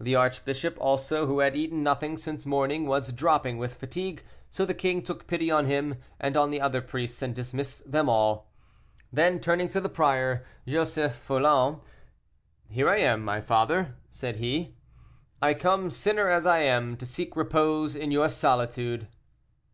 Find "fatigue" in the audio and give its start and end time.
3.74-4.24